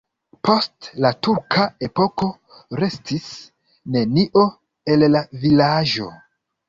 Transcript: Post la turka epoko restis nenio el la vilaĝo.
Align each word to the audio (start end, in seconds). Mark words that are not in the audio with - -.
Post 0.47 0.87
la 1.05 1.09
turka 1.27 1.65
epoko 1.87 2.29
restis 2.81 3.29
nenio 3.97 4.47
el 4.95 5.07
la 5.17 5.23
vilaĝo. 5.45 6.09